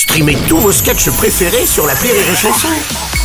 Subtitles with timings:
[0.00, 2.68] Streamez tous vos sketchs préférés sur la Rire et Chanson.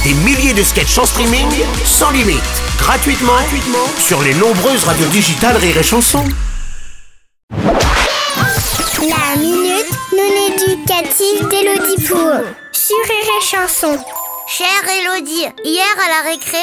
[0.03, 1.47] Des milliers de sketchs en streaming,
[1.85, 2.43] sans limite,
[2.77, 3.31] gratuitement,
[3.97, 6.21] sur les nombreuses radios digitales Rire et Chanson.
[7.49, 12.41] La minute non éducative d'Elodie Pour
[12.73, 13.97] sur Rire et Chanson.
[14.45, 14.67] Chère
[14.99, 16.57] Elodie, hier à la récré,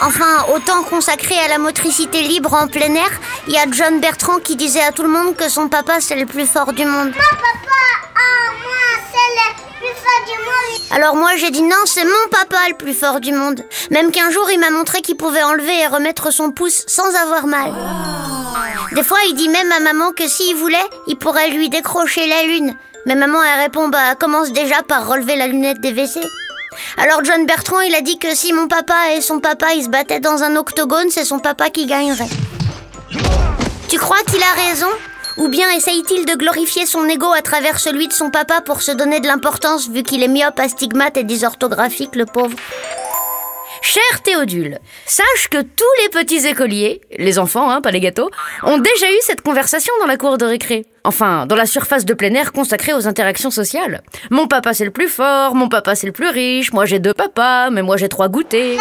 [0.00, 3.10] enfin au temps consacré à la motricité libre en plein air,
[3.46, 6.16] il y a John Bertrand qui disait à tout le monde que son papa c'est
[6.16, 7.12] le plus fort du monde.
[10.92, 13.64] Alors moi j'ai dit non, c'est mon papa le plus fort du monde.
[13.90, 17.46] Même qu'un jour il m'a montré qu'il pouvait enlever et remettre son pouce sans avoir
[17.46, 17.72] mal.
[18.92, 22.42] Des fois il dit même à maman que s'il voulait, il pourrait lui décrocher la
[22.42, 22.74] lune.
[23.06, 26.20] Mais maman elle répond bah commence déjà par relever la lunette des WC.
[26.96, 29.88] Alors John Bertrand il a dit que si mon papa et son papa ils se
[29.88, 32.28] battaient dans un octogone, c'est son papa qui gagnerait.
[33.88, 34.88] Tu crois qu'il a raison?
[35.40, 38.92] Ou bien essaye-t-il de glorifier son ego à travers celui de son papa pour se
[38.92, 42.56] donner de l'importance vu qu'il est myope, astigmate et dysorthographique, le pauvre?
[43.80, 48.30] Cher Théodule, sache que tous les petits écoliers, les enfants, hein, pas les gâteaux,
[48.62, 50.84] ont déjà eu cette conversation dans la cour de récré.
[51.04, 54.02] Enfin, dans la surface de plein air consacrée aux interactions sociales.
[54.30, 57.14] Mon papa c'est le plus fort, mon papa c'est le plus riche, moi j'ai deux
[57.14, 58.76] papas, mais moi j'ai trois goûters.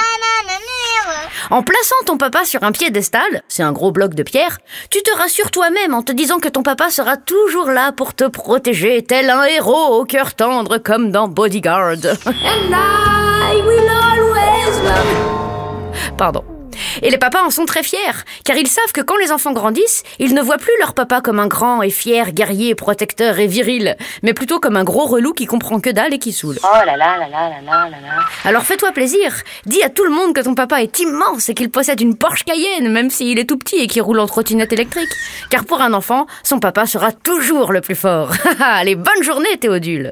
[1.49, 4.59] En plaçant ton papa sur un piédestal, c'est un gros bloc de pierre,
[4.89, 8.25] tu te rassures toi-même en te disant que ton papa sera toujours là pour te
[8.25, 12.05] protéger, tel un héros au cœur tendre comme dans Bodyguard.
[12.25, 16.17] And I will always love...
[16.17, 16.58] Pardon.
[17.01, 17.97] Et les papas en sont très fiers,
[18.43, 21.39] car ils savent que quand les enfants grandissent, ils ne voient plus leur papa comme
[21.39, 25.45] un grand et fier guerrier, protecteur et viril, mais plutôt comme un gros relou qui
[25.45, 26.57] comprend que dalle et qui saoule.
[26.63, 28.23] Oh là là là là là là là là.
[28.45, 29.33] Alors fais-toi plaisir,
[29.65, 32.43] dis à tout le monde que ton papa est immense et qu'il possède une Porsche
[32.43, 35.09] Cayenne, même s'il est tout petit et qu'il roule en trottinette électrique.
[35.49, 38.31] Car pour un enfant, son papa sera toujours le plus fort.
[38.59, 40.11] Allez, bonne journée Théodule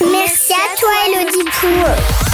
[0.00, 2.27] Merci à toi Elodie Pour.